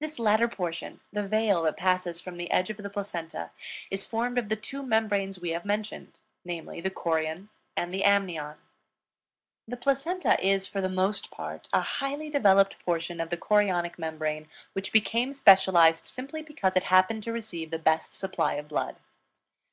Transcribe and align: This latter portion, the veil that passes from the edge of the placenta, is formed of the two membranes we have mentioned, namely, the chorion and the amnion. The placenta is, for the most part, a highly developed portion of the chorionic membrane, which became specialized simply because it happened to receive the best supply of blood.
This 0.00 0.18
latter 0.18 0.48
portion, 0.48 0.98
the 1.12 1.22
veil 1.22 1.62
that 1.62 1.76
passes 1.76 2.20
from 2.20 2.38
the 2.38 2.50
edge 2.50 2.70
of 2.70 2.76
the 2.78 2.90
placenta, 2.90 3.50
is 3.88 4.04
formed 4.04 4.36
of 4.36 4.48
the 4.48 4.56
two 4.56 4.82
membranes 4.82 5.38
we 5.38 5.50
have 5.50 5.64
mentioned, 5.64 6.18
namely, 6.44 6.80
the 6.80 6.90
chorion 6.90 7.48
and 7.76 7.94
the 7.94 8.02
amnion. 8.02 8.56
The 9.68 9.76
placenta 9.76 10.44
is, 10.44 10.66
for 10.66 10.80
the 10.80 10.88
most 10.88 11.30
part, 11.30 11.68
a 11.72 11.82
highly 11.82 12.30
developed 12.30 12.84
portion 12.84 13.20
of 13.20 13.30
the 13.30 13.36
chorionic 13.36 13.96
membrane, 13.96 14.48
which 14.72 14.90
became 14.90 15.32
specialized 15.32 16.06
simply 16.08 16.42
because 16.42 16.74
it 16.74 16.82
happened 16.90 17.22
to 17.22 17.32
receive 17.32 17.70
the 17.70 17.78
best 17.78 18.14
supply 18.14 18.54
of 18.54 18.66
blood. 18.66 18.96